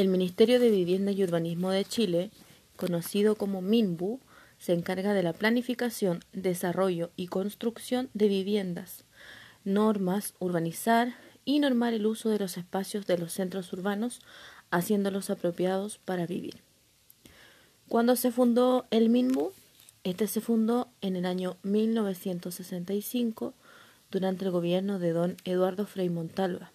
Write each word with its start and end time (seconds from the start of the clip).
El 0.00 0.08
Ministerio 0.08 0.58
de 0.60 0.70
Vivienda 0.70 1.12
y 1.12 1.22
Urbanismo 1.22 1.70
de 1.70 1.84
Chile, 1.84 2.30
conocido 2.76 3.34
como 3.34 3.60
MINBU, 3.60 4.18
se 4.58 4.72
encarga 4.72 5.12
de 5.12 5.22
la 5.22 5.34
planificación, 5.34 6.24
desarrollo 6.32 7.10
y 7.16 7.26
construcción 7.26 8.08
de 8.14 8.28
viviendas, 8.28 9.04
normas, 9.62 10.32
urbanizar 10.38 11.16
y 11.44 11.58
normar 11.58 11.92
el 11.92 12.06
uso 12.06 12.30
de 12.30 12.38
los 12.38 12.56
espacios 12.56 13.06
de 13.06 13.18
los 13.18 13.34
centros 13.34 13.74
urbanos, 13.74 14.22
haciéndolos 14.70 15.28
apropiados 15.28 15.98
para 15.98 16.24
vivir. 16.24 16.62
Cuando 17.86 18.16
se 18.16 18.32
fundó 18.32 18.86
el 18.90 19.10
MINBU, 19.10 19.52
este 20.02 20.28
se 20.28 20.40
fundó 20.40 20.88
en 21.02 21.14
el 21.14 21.26
año 21.26 21.58
1965 21.62 23.52
durante 24.10 24.46
el 24.46 24.50
gobierno 24.50 24.98
de 24.98 25.12
don 25.12 25.36
Eduardo 25.44 25.84
Frei 25.84 26.08
Montalva 26.08 26.72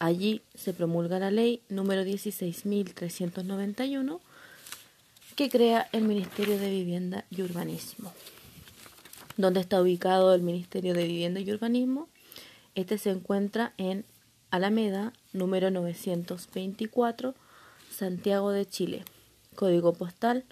Allí 0.00 0.42
se 0.54 0.72
promulga 0.72 1.18
la 1.18 1.30
ley 1.30 1.60
número 1.68 2.02
16.391 2.02 4.20
que 5.36 5.50
crea 5.50 5.90
el 5.92 6.04
Ministerio 6.04 6.58
de 6.58 6.70
Vivienda 6.70 7.26
y 7.28 7.42
Urbanismo. 7.42 8.10
¿Dónde 9.36 9.60
está 9.60 9.82
ubicado 9.82 10.34
el 10.34 10.40
Ministerio 10.40 10.94
de 10.94 11.06
Vivienda 11.06 11.40
y 11.40 11.52
Urbanismo? 11.52 12.08
Este 12.74 12.96
se 12.96 13.10
encuentra 13.10 13.74
en 13.76 14.06
Alameda, 14.50 15.12
número 15.34 15.70
924, 15.70 17.34
Santiago 17.90 18.52
de 18.52 18.64
Chile, 18.64 19.04
código 19.54 19.92
postal 19.92 20.46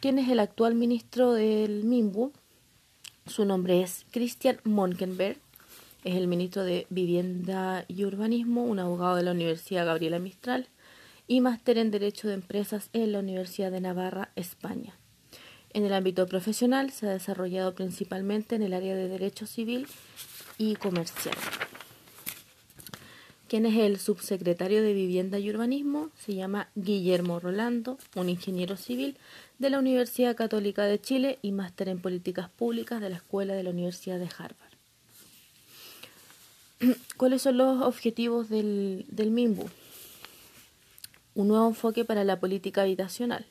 ¿Quién 0.00 0.18
es 0.18 0.28
el 0.28 0.40
actual 0.40 0.74
ministro 0.74 1.32
del 1.32 1.84
MIMBU? 1.84 2.32
Su 3.26 3.44
nombre 3.44 3.82
es 3.82 4.04
Christian 4.10 4.58
Monkenberg. 4.64 5.38
Es 6.02 6.16
el 6.16 6.26
ministro 6.26 6.64
de 6.64 6.86
Vivienda 6.90 7.84
y 7.86 8.04
Urbanismo, 8.04 8.64
un 8.64 8.80
abogado 8.80 9.14
de 9.14 9.22
la 9.22 9.30
Universidad 9.30 9.86
Gabriela 9.86 10.18
Mistral 10.18 10.66
y 11.28 11.40
máster 11.40 11.78
en 11.78 11.92
Derecho 11.92 12.26
de 12.26 12.34
Empresas 12.34 12.90
en 12.92 13.12
la 13.12 13.20
Universidad 13.20 13.70
de 13.70 13.80
Navarra, 13.80 14.30
España. 14.34 14.98
En 15.72 15.84
el 15.84 15.94
ámbito 15.94 16.26
profesional 16.26 16.90
se 16.90 17.06
ha 17.06 17.10
desarrollado 17.10 17.74
principalmente 17.74 18.56
en 18.56 18.62
el 18.62 18.74
área 18.74 18.96
de 18.96 19.08
Derecho 19.08 19.46
Civil 19.46 19.86
y 20.58 20.74
Comercial. 20.74 21.36
¿Quién 23.52 23.66
es 23.66 23.76
el 23.76 23.98
subsecretario 23.98 24.82
de 24.82 24.94
Vivienda 24.94 25.38
y 25.38 25.50
Urbanismo? 25.50 26.08
Se 26.18 26.34
llama 26.34 26.70
Guillermo 26.74 27.38
Rolando, 27.38 27.98
un 28.14 28.30
ingeniero 28.30 28.78
civil 28.78 29.18
de 29.58 29.68
la 29.68 29.78
Universidad 29.78 30.34
Católica 30.34 30.84
de 30.84 30.98
Chile 30.98 31.38
y 31.42 31.52
máster 31.52 31.90
en 31.90 32.00
Políticas 32.00 32.48
Públicas 32.48 33.02
de 33.02 33.10
la 33.10 33.16
Escuela 33.16 33.52
de 33.52 33.62
la 33.62 33.68
Universidad 33.68 34.18
de 34.18 34.24
Harvard. 34.38 34.72
¿Cuáles 37.18 37.42
son 37.42 37.58
los 37.58 37.82
objetivos 37.82 38.48
del, 38.48 39.04
del 39.10 39.30
MIMBU? 39.30 39.68
Un 41.34 41.48
nuevo 41.48 41.68
enfoque 41.68 42.06
para 42.06 42.24
la 42.24 42.40
política 42.40 42.80
habitacional. 42.80 43.44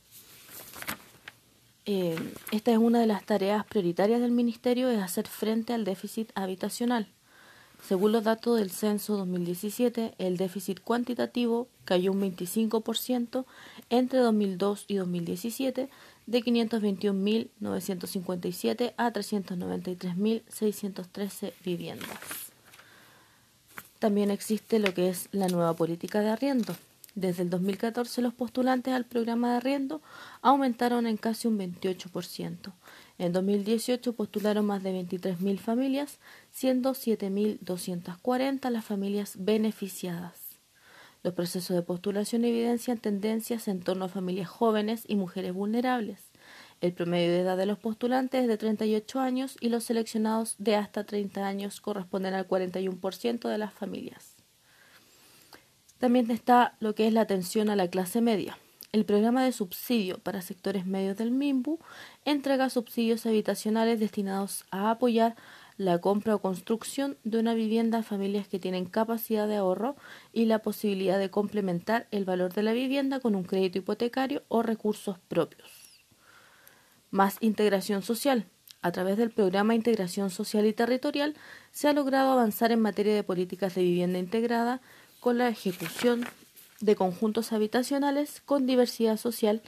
Eh, 1.85 2.17
esta 2.51 2.72
es 2.72 2.79
una 2.79 3.01
de 3.01 3.06
las 3.06 3.23
tareas 3.23 3.67
prioritarias 3.67 4.19
del 4.19 4.31
Ministerio, 4.31 4.90
es 4.90 5.00
hacer 5.00 5.28
frente 5.28 5.73
al 5.73 5.85
déficit 5.85 6.31
habitacional 6.34 7.07
según 7.88 8.12
los 8.12 8.24
datos 8.24 8.59
del 8.59 8.72
censo 8.72 9.16
2017, 9.18 10.16
el 10.18 10.38
déficit 10.38 10.81
cuantitativo 10.81 11.68
cayó 11.84 12.12
un 12.12 12.22
25% 12.22 13.46
entre 13.90 14.19
2002 14.19 14.86
y 14.88 14.96
2017, 14.96 15.90
de 16.28 16.44
521.957 16.44 18.94
a 18.96 19.12
393.613 19.12 21.53
viviendas. 21.66 22.20
También 24.00 24.31
existe 24.31 24.80
lo 24.80 24.94
que 24.94 25.09
es 25.09 25.28
la 25.31 25.47
nueva 25.47 25.75
política 25.75 26.22
de 26.22 26.30
arriendo. 26.30 26.75
Desde 27.16 27.44
el 27.44 27.49
2014 27.49 28.22
los 28.22 28.33
postulantes 28.33 28.94
al 28.94 29.05
programa 29.05 29.51
de 29.51 29.57
arriendo 29.57 30.01
aumentaron 30.41 31.07
en 31.07 31.17
casi 31.17 31.47
un 31.47 31.59
28%. 31.59 32.73
En 33.17 33.33
2018 33.33 34.13
postularon 34.13 34.66
más 34.66 34.81
de 34.81 34.94
23.000 34.94 35.57
familias, 35.59 36.19
siendo 36.51 36.94
7.240 36.94 38.69
las 38.69 38.85
familias 38.85 39.33
beneficiadas. 39.38 40.51
Los 41.22 41.33
procesos 41.33 41.75
de 41.75 41.83
postulación 41.83 42.45
evidencian 42.45 42.97
tendencias 42.97 43.67
en 43.67 43.81
torno 43.81 44.05
a 44.05 44.09
familias 44.09 44.49
jóvenes 44.49 45.03
y 45.07 45.16
mujeres 45.16 45.53
vulnerables. 45.53 46.31
El 46.79 46.93
promedio 46.93 47.31
de 47.31 47.41
edad 47.41 47.57
de 47.57 47.67
los 47.67 47.78
postulantes 47.78 48.41
es 48.41 48.47
de 48.47 48.57
38 48.57 49.19
años 49.19 49.55
y 49.59 49.69
los 49.69 49.83
seleccionados 49.83 50.55
de 50.57 50.78
hasta 50.78 51.03
30 51.03 51.45
años 51.45 51.79
corresponden 51.79 52.33
al 52.33 52.47
41% 52.47 53.49
de 53.49 53.57
las 53.59 53.72
familias. 53.72 54.31
También 56.01 56.31
está 56.31 56.75
lo 56.79 56.95
que 56.95 57.06
es 57.06 57.13
la 57.13 57.22
atención 57.22 57.69
a 57.69 57.75
la 57.75 57.88
clase 57.88 58.22
media. 58.22 58.57
El 58.91 59.06
programa 59.06 59.44
de 59.44 59.51
subsidio 59.51 60.17
para 60.17 60.41
sectores 60.41 60.88
medios 60.88 61.16
del 61.16 61.29
MIMBU 61.29 61.78
entrega 62.25 62.72
subsidios 62.72 63.28
habitacionales 63.28 64.00
destinados 64.00 64.66
a 64.72 64.90
apoyar 64.90 65.35
la 65.78 66.00
compra 66.00 66.34
o 66.34 66.41
construcción 66.41 67.17
de 67.23 67.38
una 67.38 67.53
vivienda 67.53 68.00
a 68.00 68.03
familias 68.03 68.47
que 68.47 68.57
tienen 68.57 68.85
capacidad 68.85 69.47
de 69.47 69.57
ahorro 69.57 69.95
y 70.34 70.45
la 70.45 70.63
posibilidad 70.63 71.19
de 71.19 71.29
complementar 71.29 72.07
el 72.09 72.25
valor 72.25 72.51
de 72.51 72.63
la 72.63 72.73
vivienda 72.73 73.19
con 73.19 73.35
un 73.35 73.44
crédito 73.44 73.78
hipotecario 73.78 74.41
o 74.47 74.63
recursos 74.63 75.19
propios. 75.28 75.69
Más 77.11 77.38
integración 77.41 78.01
social. 78.01 78.47
A 78.84 78.91
través 78.91 79.16
del 79.17 79.29
programa 79.29 79.75
Integración 79.75 80.31
Social 80.31 80.66
y 80.66 80.73
Territorial 80.73 81.35
se 81.72 81.88
ha 81.88 81.94
logrado 81.94 82.31
avanzar 82.31 82.72
en 82.72 82.79
materia 82.79 83.13
de 83.13 83.22
políticas 83.22 83.75
de 83.75 83.84
vivienda 83.84 84.17
integrada 84.17 84.81
con 85.22 85.38
la 85.38 85.48
ejecución 85.48 86.26
de 86.82 86.96
conjuntos 86.96 87.54
habitacionales 87.54 88.42
con 88.44 88.66
diversidad 88.66 89.18
social, 89.18 89.62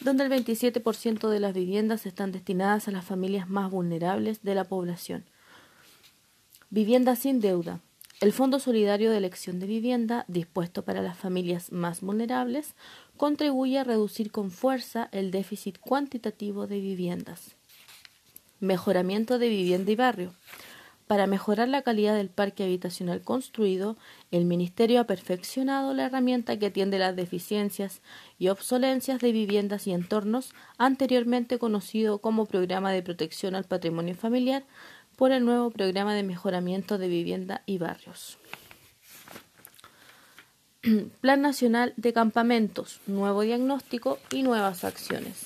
donde 0.00 0.24
el 0.24 0.30
27% 0.30 1.28
de 1.28 1.40
las 1.40 1.52
viviendas 1.52 2.06
están 2.06 2.32
destinadas 2.32 2.88
a 2.88 2.92
las 2.92 3.04
familias 3.04 3.50
más 3.50 3.70
vulnerables 3.70 4.42
de 4.42 4.54
la 4.54 4.64
población. 4.64 5.24
Vivienda 6.70 7.16
sin 7.16 7.40
deuda. 7.40 7.80
El 8.20 8.32
Fondo 8.32 8.60
Solidario 8.60 9.10
de 9.10 9.16
Elección 9.16 9.58
de 9.58 9.66
Vivienda, 9.66 10.24
dispuesto 10.28 10.84
para 10.84 11.02
las 11.02 11.18
familias 11.18 11.72
más 11.72 12.02
vulnerables, 12.02 12.74
contribuye 13.16 13.78
a 13.78 13.84
reducir 13.84 14.30
con 14.30 14.50
fuerza 14.50 15.08
el 15.10 15.32
déficit 15.32 15.78
cuantitativo 15.80 16.66
de 16.66 16.80
viviendas. 16.80 17.56
Mejoramiento 18.60 19.38
de 19.38 19.48
vivienda 19.48 19.90
y 19.90 19.96
barrio. 19.96 20.34
Para 21.10 21.26
mejorar 21.26 21.68
la 21.68 21.82
calidad 21.82 22.14
del 22.14 22.28
parque 22.28 22.62
habitacional 22.62 23.22
construido, 23.22 23.96
el 24.30 24.44
Ministerio 24.44 25.00
ha 25.00 25.08
perfeccionado 25.08 25.92
la 25.92 26.04
herramienta 26.04 26.56
que 26.56 26.66
atiende 26.66 27.00
las 27.00 27.16
deficiencias 27.16 28.00
y 28.38 28.46
obsolencias 28.46 29.18
de 29.18 29.32
viviendas 29.32 29.88
y 29.88 29.92
entornos, 29.92 30.54
anteriormente 30.78 31.58
conocido 31.58 32.20
como 32.20 32.46
Programa 32.46 32.92
de 32.92 33.02
Protección 33.02 33.56
al 33.56 33.64
Patrimonio 33.64 34.14
Familiar, 34.14 34.62
por 35.16 35.32
el 35.32 35.44
nuevo 35.44 35.72
Programa 35.72 36.14
de 36.14 36.22
Mejoramiento 36.22 36.96
de 36.96 37.08
Vivienda 37.08 37.64
y 37.66 37.78
Barrios. 37.78 38.38
Plan 41.20 41.42
Nacional 41.42 41.92
de 41.96 42.12
Campamentos, 42.12 43.00
nuevo 43.08 43.42
diagnóstico 43.42 44.20
y 44.30 44.44
nuevas 44.44 44.84
acciones. 44.84 45.44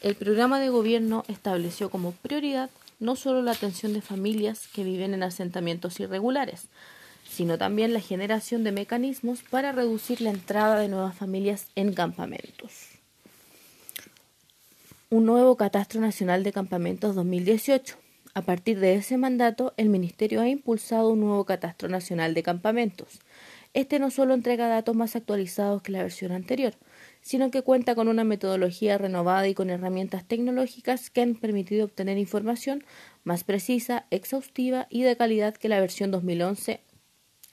el 0.00 0.16
programa 0.16 0.58
de 0.58 0.70
gobierno 0.70 1.22
estableció 1.28 1.88
como 1.88 2.10
prioridad 2.10 2.68
no 3.00 3.16
solo 3.16 3.42
la 3.42 3.52
atención 3.52 3.92
de 3.92 4.00
familias 4.00 4.68
que 4.72 4.84
viven 4.84 5.14
en 5.14 5.22
asentamientos 5.22 6.00
irregulares, 6.00 6.68
sino 7.28 7.58
también 7.58 7.92
la 7.92 8.00
generación 8.00 8.64
de 8.64 8.72
mecanismos 8.72 9.42
para 9.42 9.72
reducir 9.72 10.20
la 10.20 10.30
entrada 10.30 10.78
de 10.78 10.88
nuevas 10.88 11.16
familias 11.16 11.66
en 11.74 11.92
campamentos. 11.92 12.88
Un 15.10 15.26
nuevo 15.26 15.56
Catastro 15.56 16.00
Nacional 16.00 16.42
de 16.42 16.52
Campamentos 16.52 17.14
2018. 17.14 17.96
A 18.34 18.42
partir 18.42 18.80
de 18.80 18.94
ese 18.94 19.16
mandato, 19.16 19.72
el 19.76 19.88
Ministerio 19.88 20.40
ha 20.40 20.48
impulsado 20.48 21.10
un 21.10 21.20
nuevo 21.20 21.44
Catastro 21.44 21.88
Nacional 21.88 22.34
de 22.34 22.42
Campamentos. 22.42 23.20
Este 23.74 23.98
no 23.98 24.10
solo 24.10 24.34
entrega 24.34 24.66
datos 24.66 24.96
más 24.96 25.14
actualizados 25.14 25.82
que 25.82 25.92
la 25.92 26.02
versión 26.02 26.32
anterior, 26.32 26.74
sino 27.24 27.50
que 27.50 27.62
cuenta 27.62 27.94
con 27.94 28.08
una 28.08 28.22
metodología 28.22 28.98
renovada 28.98 29.48
y 29.48 29.54
con 29.54 29.70
herramientas 29.70 30.28
tecnológicas 30.28 31.08
que 31.08 31.22
han 31.22 31.34
permitido 31.34 31.86
obtener 31.86 32.18
información 32.18 32.84
más 33.24 33.44
precisa, 33.44 34.06
exhaustiva 34.10 34.86
y 34.90 35.02
de 35.02 35.16
calidad 35.16 35.54
que 35.54 35.70
la 35.70 35.80
versión 35.80 36.10
2011 36.10 36.82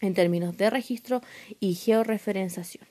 en 0.01 0.13
términos 0.13 0.57
de 0.57 0.69
registro 0.69 1.21
y 1.61 1.75
georreferenciación. 1.75 2.90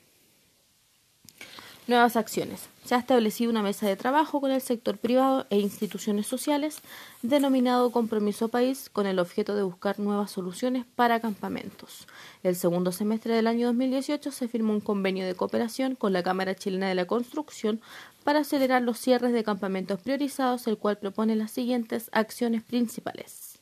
Nuevas 1.91 2.15
acciones. 2.15 2.69
Se 2.85 2.95
ha 2.95 2.99
establecido 2.99 3.51
una 3.51 3.65
mesa 3.65 3.85
de 3.89 3.97
trabajo 3.97 4.41
con 4.41 4.53
el 4.53 4.61
sector 4.61 4.97
privado 4.97 5.49
e 5.51 5.59
instituciones 5.59 6.29
sociales 6.29 6.83
denominado 7.23 7.91
Compromiso 7.91 8.47
País 8.47 8.89
con 8.89 9.09
el 9.09 9.19
objeto 9.19 9.57
de 9.57 9.65
buscar 9.65 9.99
nuevas 9.99 10.31
soluciones 10.31 10.87
para 10.95 11.19
campamentos. 11.19 12.07
El 12.45 12.55
segundo 12.55 12.93
semestre 12.93 13.35
del 13.35 13.49
año 13.49 13.67
2018 13.67 14.31
se 14.31 14.47
firmó 14.47 14.73
un 14.73 14.81
convenio 14.81 15.27
de 15.27 15.35
cooperación 15.35 15.97
con 15.97 16.13
la 16.13 16.23
Cámara 16.23 16.55
Chilena 16.55 16.89
de 16.89 16.95
la 16.95 17.07
Construcción 17.07 17.81
para 18.23 18.43
acelerar 18.43 18.83
los 18.83 19.01
cierres 19.01 19.33
de 19.33 19.43
campamentos 19.43 20.01
priorizados, 20.01 20.69
el 20.69 20.79
cual 20.79 20.97
propone 20.97 21.35
las 21.35 21.51
siguientes 21.51 22.09
acciones 22.13 22.63
principales. 22.63 23.59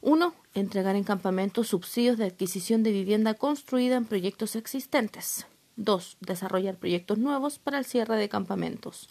1. 0.00 0.34
Entregar 0.54 0.96
en 0.96 1.04
campamentos 1.04 1.68
subsidios 1.68 2.16
de 2.16 2.24
adquisición 2.24 2.82
de 2.82 2.92
vivienda 2.92 3.34
construida 3.34 3.96
en 3.96 4.06
proyectos 4.06 4.56
existentes. 4.56 5.44
2. 5.76 6.16
Desarrollar 6.20 6.76
proyectos 6.76 7.18
nuevos 7.18 7.58
para 7.58 7.78
el 7.78 7.84
cierre 7.84 8.16
de 8.16 8.28
campamentos. 8.28 9.08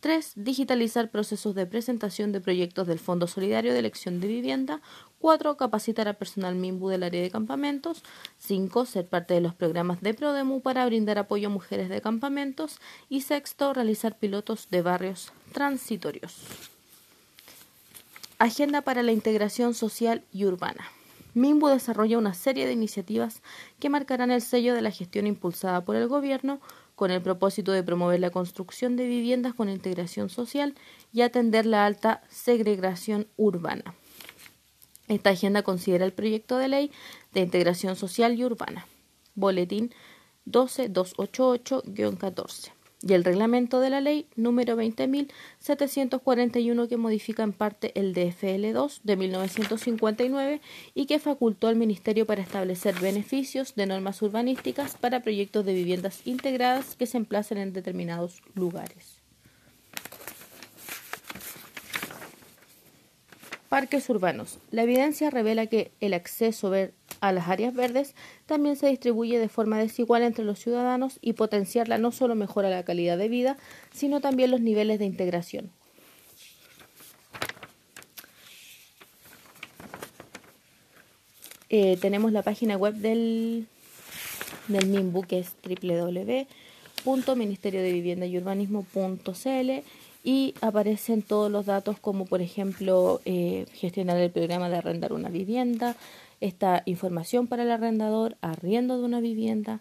3. 0.00 0.32
Digitalizar 0.36 1.10
procesos 1.10 1.54
de 1.54 1.64
presentación 1.64 2.30
de 2.30 2.42
proyectos 2.42 2.86
del 2.86 2.98
Fondo 2.98 3.26
Solidario 3.26 3.72
de 3.72 3.78
Elección 3.78 4.20
de 4.20 4.28
Vivienda. 4.28 4.82
4. 5.18 5.56
Capacitar 5.56 6.08
a 6.08 6.12
personal 6.12 6.54
MIMBU 6.56 6.90
del 6.90 7.04
área 7.04 7.22
de 7.22 7.30
campamentos. 7.30 8.02
5. 8.38 8.84
Ser 8.84 9.06
parte 9.06 9.32
de 9.32 9.40
los 9.40 9.54
programas 9.54 10.02
de 10.02 10.12
PRODEMU 10.12 10.60
para 10.60 10.84
brindar 10.84 11.16
apoyo 11.18 11.48
a 11.48 11.50
mujeres 11.50 11.88
de 11.88 12.02
campamentos. 12.02 12.80
Y 13.08 13.22
sexto, 13.22 13.72
realizar 13.72 14.18
pilotos 14.18 14.68
de 14.70 14.82
barrios 14.82 15.32
transitorios. 15.52 16.36
Agenda 18.38 18.82
para 18.82 19.02
la 19.02 19.12
integración 19.12 19.72
social 19.72 20.22
y 20.34 20.44
urbana. 20.44 20.84
MIMBU 21.34 21.68
desarrolla 21.68 22.18
una 22.18 22.32
serie 22.32 22.66
de 22.66 22.72
iniciativas 22.72 23.42
que 23.80 23.90
marcarán 23.90 24.30
el 24.30 24.40
sello 24.40 24.74
de 24.74 24.80
la 24.82 24.90
gestión 24.90 25.26
impulsada 25.26 25.84
por 25.84 25.96
el 25.96 26.08
Gobierno 26.08 26.60
con 26.94 27.10
el 27.10 27.20
propósito 27.20 27.72
de 27.72 27.82
promover 27.82 28.20
la 28.20 28.30
construcción 28.30 28.96
de 28.96 29.06
viviendas 29.06 29.52
con 29.54 29.68
integración 29.68 30.30
social 30.30 30.74
y 31.12 31.22
atender 31.22 31.66
la 31.66 31.86
alta 31.86 32.22
segregación 32.28 33.26
urbana. 33.36 33.94
Esta 35.08 35.30
agenda 35.30 35.62
considera 35.62 36.04
el 36.04 36.12
proyecto 36.12 36.56
de 36.56 36.68
ley 36.68 36.92
de 37.32 37.40
integración 37.40 37.96
social 37.96 38.38
y 38.38 38.44
urbana, 38.44 38.86
Boletín 39.34 39.92
12288-14 40.46 42.83
y 43.06 43.12
el 43.12 43.24
reglamento 43.24 43.80
de 43.80 43.90
la 43.90 44.00
ley 44.00 44.26
número 44.34 44.76
20.741 44.76 46.88
que 46.88 46.96
modifica 46.96 47.42
en 47.42 47.52
parte 47.52 47.92
el 48.00 48.14
DFL2 48.14 49.00
de 49.02 49.16
1959 49.16 50.62
y 50.94 51.04
que 51.06 51.18
facultó 51.18 51.68
al 51.68 51.76
Ministerio 51.76 52.24
para 52.24 52.40
establecer 52.42 52.98
beneficios 53.00 53.74
de 53.74 53.84
normas 53.86 54.22
urbanísticas 54.22 54.96
para 54.96 55.20
proyectos 55.20 55.66
de 55.66 55.74
viviendas 55.74 56.22
integradas 56.24 56.96
que 56.96 57.04
se 57.06 57.18
emplacen 57.18 57.58
en 57.58 57.74
determinados 57.74 58.40
lugares. 58.54 59.20
Parques 63.68 64.08
urbanos. 64.08 64.58
La 64.70 64.84
evidencia 64.84 65.28
revela 65.30 65.66
que 65.66 65.90
el 66.00 66.14
acceso 66.14 66.70
a 67.28 67.32
las 67.32 67.48
áreas 67.48 67.74
verdes 67.74 68.14
también 68.44 68.76
se 68.76 68.86
distribuye 68.88 69.38
de 69.38 69.48
forma 69.48 69.78
desigual 69.78 70.22
entre 70.22 70.44
los 70.44 70.58
ciudadanos 70.58 71.18
y 71.22 71.32
potenciarla 71.32 71.96
no 71.96 72.12
solo 72.12 72.34
mejora 72.34 72.68
la 72.68 72.84
calidad 72.84 73.16
de 73.16 73.30
vida, 73.30 73.56
sino 73.92 74.20
también 74.20 74.50
los 74.50 74.60
niveles 74.60 74.98
de 74.98 75.06
integración. 75.06 75.70
Eh, 81.70 81.96
tenemos 81.98 82.30
la 82.30 82.42
página 82.42 82.76
web 82.76 82.94
del, 82.94 83.66
del 84.68 84.86
MIMBU 84.86 85.22
que 85.22 85.38
es 85.38 85.56
www.ministerio 87.04 87.82
de 87.82 87.92
Vivienda 87.92 88.26
y 90.24 90.54
aparecen 90.62 91.22
todos 91.22 91.52
los 91.52 91.66
datos 91.66 92.00
como 92.00 92.24
por 92.24 92.40
ejemplo 92.40 93.20
eh, 93.26 93.66
gestionar 93.74 94.16
el 94.16 94.30
programa 94.30 94.70
de 94.70 94.78
arrendar 94.78 95.12
una 95.12 95.28
vivienda, 95.28 95.96
esta 96.40 96.82
información 96.86 97.46
para 97.46 97.62
el 97.62 97.70
arrendador, 97.70 98.36
arriendo 98.40 98.98
de 98.98 99.04
una 99.04 99.20
vivienda, 99.20 99.80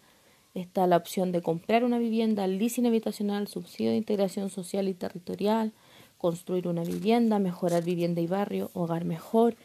está 0.53 0.85
la 0.85 0.97
opción 0.97 1.31
de 1.31 1.41
comprar 1.41 1.83
una 1.83 1.97
vivienda, 1.97 2.45
leasing 2.45 2.85
habitacional, 2.85 3.47
subsidio 3.47 3.91
de 3.91 3.97
integración 3.97 4.49
social 4.49 4.87
y 4.87 4.93
territorial, 4.93 5.71
construir 6.17 6.67
una 6.67 6.83
vivienda, 6.83 7.39
mejorar 7.39 7.83
vivienda 7.83 8.21
y 8.21 8.27
barrio, 8.27 8.69
hogar 8.73 9.05
mejor, 9.05 9.55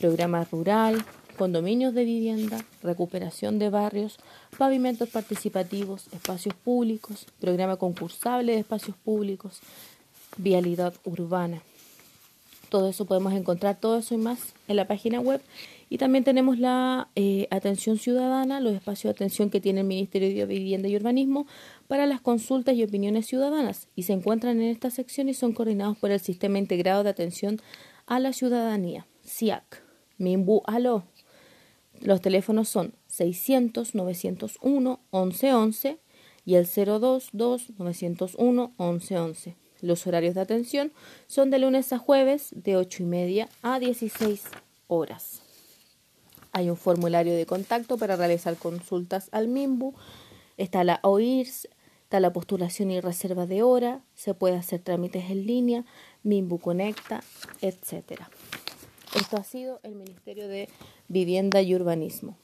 programa 0.00 0.44
rural, 0.44 1.04
condominios 1.36 1.94
de 1.94 2.04
vivienda, 2.04 2.64
recuperación 2.82 3.58
de 3.58 3.70
barrios, 3.70 4.18
pavimentos 4.58 5.08
participativos, 5.08 6.08
espacios 6.12 6.54
públicos, 6.54 7.26
programa 7.40 7.76
concursable 7.76 8.52
de 8.52 8.58
espacios 8.58 8.96
públicos, 8.96 9.60
vialidad 10.36 10.94
urbana. 11.04 11.62
Todo 12.68 12.88
eso 12.88 13.04
podemos 13.04 13.32
encontrar, 13.32 13.78
todo 13.78 13.98
eso 13.98 14.14
y 14.14 14.18
más 14.18 14.54
en 14.68 14.76
la 14.76 14.88
página 14.88 15.20
web. 15.20 15.40
Y 15.88 15.98
también 15.98 16.24
tenemos 16.24 16.58
la 16.58 17.08
eh, 17.14 17.46
atención 17.50 17.96
ciudadana, 17.96 18.60
los 18.60 18.74
espacios 18.74 19.14
de 19.14 19.16
atención 19.16 19.50
que 19.50 19.60
tiene 19.60 19.80
el 19.80 19.86
Ministerio 19.86 20.28
de 20.28 20.46
Vivienda 20.46 20.88
y 20.88 20.96
Urbanismo 20.96 21.46
para 21.86 22.06
las 22.06 22.20
consultas 22.20 22.74
y 22.74 22.82
opiniones 22.82 23.26
ciudadanas. 23.26 23.86
Y 23.94 24.02
se 24.02 24.12
encuentran 24.12 24.60
en 24.60 24.68
esta 24.68 24.90
sección 24.90 25.28
y 25.28 25.34
son 25.34 25.52
coordinados 25.52 25.96
por 25.96 26.10
el 26.10 26.18
Sistema 26.18 26.58
Integrado 26.58 27.04
de 27.04 27.10
Atención 27.10 27.60
a 28.06 28.18
la 28.18 28.32
Ciudadanía, 28.32 29.06
SIAC. 29.24 29.86
MIMBU 30.18 30.62
ALO. 30.66 31.04
Los 32.00 32.20
teléfonos 32.20 32.68
son 32.68 32.94
600-901-1111 33.10 35.98
y 36.44 36.56
el 36.56 36.66
022-901-1111. 36.66 39.54
Los 39.80 40.06
horarios 40.06 40.34
de 40.34 40.40
atención 40.40 40.92
son 41.26 41.50
de 41.50 41.58
lunes 41.58 41.92
a 41.92 41.98
jueves 41.98 42.48
de 42.52 42.76
8 42.76 43.02
y 43.02 43.06
media 43.06 43.48
a 43.62 43.78
16 43.78 44.44
horas. 44.88 45.42
Hay 46.52 46.70
un 46.70 46.76
formulario 46.76 47.34
de 47.34 47.44
contacto 47.44 47.98
para 47.98 48.16
realizar 48.16 48.56
consultas 48.56 49.28
al 49.32 49.48
MIMBU. 49.48 49.94
Está 50.56 50.84
la 50.84 51.00
OIRS, 51.02 51.68
está 52.04 52.20
la 52.20 52.32
postulación 52.32 52.90
y 52.90 53.00
reserva 53.00 53.46
de 53.46 53.62
hora, 53.62 54.00
se 54.14 54.32
puede 54.32 54.56
hacer 54.56 54.80
trámites 54.80 55.30
en 55.30 55.46
línea, 55.46 55.84
MIMBU 56.22 56.58
Conecta, 56.58 57.22
etc. 57.60 58.22
Esto 59.14 59.36
ha 59.36 59.44
sido 59.44 59.80
el 59.82 59.96
Ministerio 59.96 60.48
de 60.48 60.70
Vivienda 61.08 61.60
y 61.60 61.74
Urbanismo. 61.74 62.38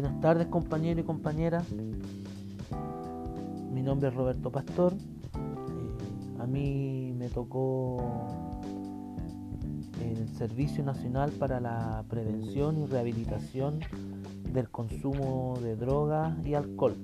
Buenas 0.00 0.20
tardes 0.20 0.46
compañeros 0.46 1.02
y 1.02 1.04
compañeras. 1.04 1.66
Mi 3.72 3.82
nombre 3.82 4.10
es 4.10 4.14
Roberto 4.14 4.52
Pastor. 4.52 4.92
Eh, 4.94 6.38
a 6.38 6.46
mí 6.46 7.12
me 7.18 7.28
tocó 7.28 8.28
el 10.00 10.28
Servicio 10.28 10.84
Nacional 10.84 11.32
para 11.32 11.58
la 11.58 12.04
Prevención 12.08 12.78
y 12.78 12.86
Rehabilitación 12.86 13.80
del 14.52 14.70
Consumo 14.70 15.58
de 15.60 15.74
Drogas 15.74 16.32
y 16.46 16.54
Alcohol. 16.54 16.94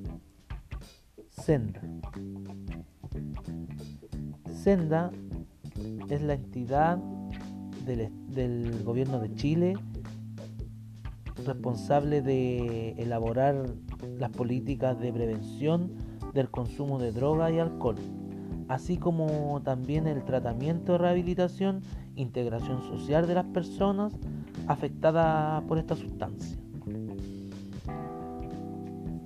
Senda. 1.30 1.80
Senda 4.62 5.10
es 6.08 6.22
la 6.22 6.34
entidad 6.34 6.98
del, 7.84 8.12
del 8.28 8.84
gobierno 8.84 9.18
de 9.18 9.34
Chile 9.34 9.74
responsable 11.46 12.22
de 12.22 12.90
elaborar 12.92 13.66
las 14.18 14.30
políticas 14.30 14.98
de 15.00 15.12
prevención 15.12 15.92
del 16.32 16.50
consumo 16.50 16.98
de 16.98 17.12
droga 17.12 17.50
y 17.50 17.58
alcohol, 17.58 17.96
así 18.68 18.96
como 18.96 19.60
también 19.64 20.06
el 20.06 20.24
tratamiento, 20.24 20.98
rehabilitación, 20.98 21.82
integración 22.16 22.82
social 22.82 23.26
de 23.26 23.34
las 23.34 23.44
personas 23.46 24.12
afectadas 24.66 25.62
por 25.64 25.78
esta 25.78 25.96
sustancia. 25.96 26.56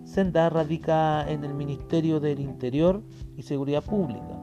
Senda 0.05 0.49
radica 0.51 1.31
en 1.31 1.45
el 1.45 1.55
Ministerio 1.55 2.19
del 2.19 2.41
Interior 2.41 3.03
y 3.37 3.43
Seguridad 3.43 3.85
Pública. 3.85 4.41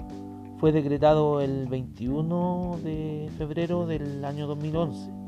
Fue 0.58 0.72
decretado 0.72 1.42
el 1.42 1.68
21 1.68 2.80
de 2.84 3.30
febrero 3.38 3.86
del 3.86 4.24
año 4.24 4.48
2011 4.48 5.25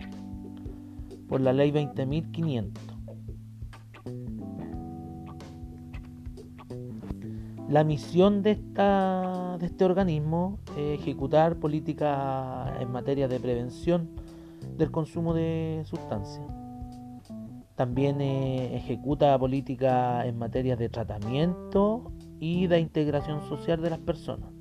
por 1.27 1.41
la 1.41 1.53
ley 1.53 1.71
20.500. 1.71 2.71
La 7.69 7.83
misión 7.83 8.43
de, 8.43 8.51
esta, 8.51 9.57
de 9.59 9.65
este 9.65 9.83
organismo 9.83 10.59
es 10.77 11.01
ejecutar 11.01 11.57
políticas 11.57 12.79
en 12.79 12.91
materia 12.91 13.27
de 13.27 13.41
prevención 13.41 14.09
del 14.77 14.89
consumo 14.89 15.33
de 15.33 15.83
sustancias. 15.85 16.45
También 17.75 18.21
eh, 18.21 18.75
ejecuta 18.75 19.37
políticas 19.37 20.25
en 20.25 20.37
materia 20.37 20.77
de 20.77 20.87
tratamiento 20.87 22.11
y 22.39 22.67
de 22.67 22.79
integración 22.79 23.41
social 23.49 23.81
de 23.81 23.89
las 23.89 23.99
personas. 23.99 24.56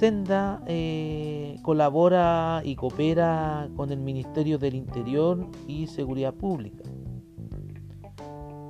Senda 0.00 0.62
eh, 0.66 1.58
colabora 1.60 2.62
y 2.64 2.74
coopera 2.74 3.68
con 3.76 3.92
el 3.92 4.00
Ministerio 4.00 4.56
del 4.56 4.74
Interior 4.74 5.46
y 5.68 5.88
Seguridad 5.88 6.32
Pública 6.32 6.84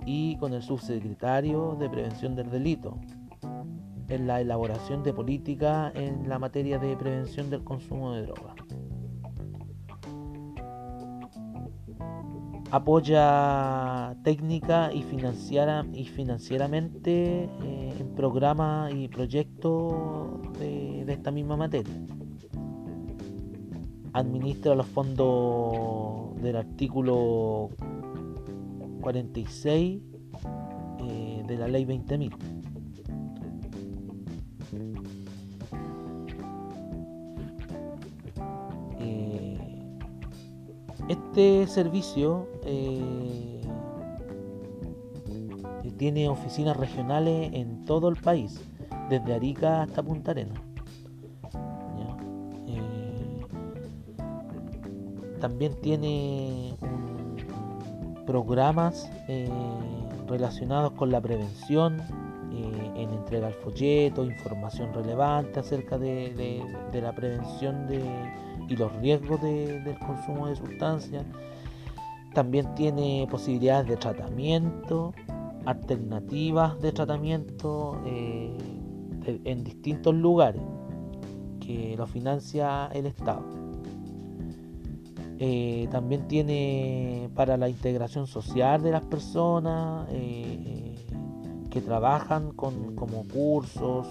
y 0.04 0.37
con 0.38 0.54
el 0.54 0.62
subsecretario 0.64 1.76
de 1.78 1.88
Prevención 1.88 2.34
del 2.34 2.50
Delito 2.50 2.99
en 4.08 4.26
la 4.26 4.40
elaboración 4.40 5.04
de 5.04 5.12
políticas 5.12 5.92
en 5.94 6.28
la 6.28 6.40
materia 6.40 6.80
de 6.80 6.96
prevención 6.96 7.49
del 7.49 7.62
consumo 7.62 8.12
de 8.12 8.22
drogas. 8.22 8.56
Apoya 12.72 14.16
técnica 14.22 14.92
y, 14.92 15.02
financiera, 15.02 15.84
y 15.92 16.04
financieramente 16.04 17.44
eh, 17.64 17.94
en 17.98 18.14
programas 18.14 18.94
y 18.94 19.08
proyectos 19.08 19.92
de, 20.58 21.04
esta 21.08 21.32
misma 21.32 21.56
materia. 21.56 21.92
Administra 24.12 24.76
los 24.76 24.86
fondos 24.86 26.40
del 26.40 26.54
artículo 26.56 27.70
46 29.00 30.02
eh, 31.00 31.42
de 31.46 31.56
la 31.56 31.66
ley 31.66 31.84
20.000. 31.84 32.60
este 41.10 41.66
servicio 41.66 42.48
eh, 42.64 43.60
tiene 45.98 46.28
oficinas 46.28 46.76
regionales 46.76 47.50
en 47.52 47.84
todo 47.84 48.08
el 48.08 48.16
país, 48.16 48.60
desde 49.08 49.34
Arica 49.34 49.82
hasta 49.82 50.02
Punta 50.02 50.30
Arenas. 50.30 50.58
también 55.40 55.74
tiene 55.80 56.76
programas 58.26 59.10
eh, 59.26 59.48
relacionados 60.28 60.92
con 60.92 61.10
la 61.10 61.20
prevención, 61.20 62.00
eh, 62.52 62.92
en 62.96 63.10
entrega 63.10 63.48
al 63.48 63.54
folleto, 63.54 64.24
información 64.24 64.92
relevante 64.92 65.58
acerca 65.58 65.98
de, 65.98 66.62
la 66.92 67.12
prevención 67.12 67.86
de, 67.88 68.00
y 68.70 68.76
los 68.76 68.92
riesgos 68.96 69.42
del 69.42 69.98
consumo 69.98 70.46
de 70.46 70.56
sustancias. 70.56 71.26
También 72.32 72.72
tiene 72.76 73.26
posibilidades 73.28 73.88
de 73.88 73.96
tratamiento, 73.96 75.12
alternativas 75.66 76.80
de 76.80 76.92
tratamiento 76.92 78.00
eh, 78.06 78.56
en 79.44 79.64
distintos 79.64 80.14
lugares 80.14 80.62
que 81.58 81.96
lo 81.98 82.06
financia 82.06 82.86
el 82.92 83.06
Estado. 83.06 83.44
Eh, 85.40 85.88
también 85.90 86.28
tiene 86.28 87.28
para 87.34 87.56
la 87.56 87.68
integración 87.68 88.28
social 88.28 88.82
de 88.82 88.92
las 88.92 89.02
personas 89.02 90.06
eh, 90.12 90.94
que 91.70 91.80
trabajan 91.80 92.52
con, 92.52 92.94
como 92.94 93.24
cursos 93.26 94.06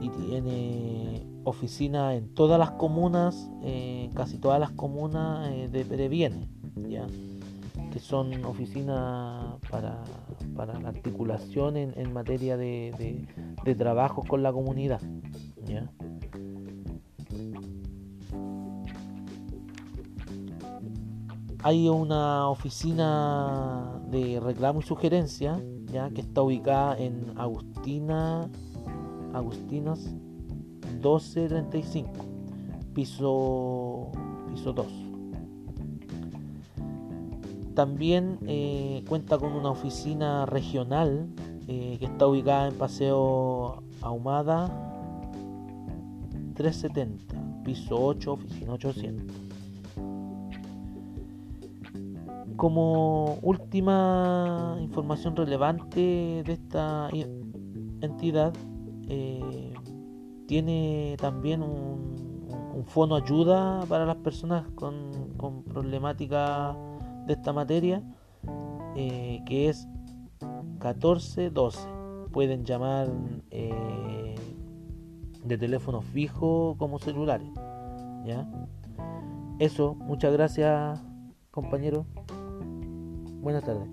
y 0.00 0.08
tiene 0.08 1.35
oficinas 1.46 2.16
en 2.16 2.34
todas 2.34 2.58
las 2.58 2.72
comunas, 2.72 3.48
casi 4.14 4.38
todas 4.38 4.58
las 4.60 4.72
comunas 4.72 5.48
de 5.70 5.84
Previene, 5.84 6.48
¿ya? 6.88 7.06
que 7.92 8.00
son 8.00 8.44
oficinas 8.44 9.54
para, 9.70 10.02
para 10.56 10.78
la 10.80 10.88
articulación 10.88 11.76
en, 11.76 12.12
materia 12.12 12.56
de, 12.56 12.92
de, 12.98 13.26
de 13.64 13.74
trabajo 13.74 14.24
con 14.28 14.42
la 14.42 14.52
comunidad. 14.52 15.00
¿ya? 15.64 15.88
hay 21.62 21.88
una 21.88 22.48
oficina 22.48 24.00
de 24.08 24.38
reclamo 24.40 24.80
y 24.80 24.82
sugerencia 24.82 25.60
ya 25.86 26.10
que 26.10 26.20
está 26.20 26.42
ubicada 26.42 26.96
en 26.98 27.32
Agustina 27.36 28.48
Agustinas 29.34 30.14
1235 31.14 32.10
piso 32.94 34.10
piso 34.48 34.72
2 34.72 34.86
también 37.74 38.38
eh, 38.46 39.04
cuenta 39.08 39.38
con 39.38 39.52
una 39.52 39.70
oficina 39.70 40.46
regional 40.46 41.28
eh, 41.68 41.96
que 41.98 42.06
está 42.06 42.26
ubicada 42.26 42.68
en 42.68 42.74
Paseo 42.74 43.82
Ahumada 44.00 44.68
370 46.54 47.62
piso 47.64 47.96
8 47.96 48.32
oficina 48.32 48.72
800 48.72 49.46
como 52.56 53.38
última 53.42 54.78
información 54.80 55.36
relevante 55.36 56.42
de 56.44 56.52
esta 56.52 57.10
entidad, 58.00 58.52
eh, 59.08 59.74
tiene 60.46 61.16
también 61.18 61.62
un, 61.62 62.84
fondo 62.88 63.16
ayuda 63.16 63.84
para 63.88 64.06
las 64.06 64.16
personas 64.16 64.64
con, 64.76 65.32
con 65.36 65.64
problemática 65.64 66.76
de 67.26 67.32
esta 67.32 67.52
materia, 67.52 68.00
eh, 68.94 69.42
que 69.44 69.68
es 69.68 69.88
1412. 70.40 71.80
Pueden 72.30 72.64
llamar 72.64 73.08
eh, 73.50 74.36
de 75.44 75.58
teléfono 75.58 76.00
fijo 76.00 76.76
como 76.78 76.98
celulares. 77.00 77.48
¿ya? 78.24 78.46
Eso, 79.58 79.94
muchas 79.94 80.32
gracias 80.32 81.02
compañero. 81.50 82.06
Buenas 83.40 83.64
tardes. 83.64 83.88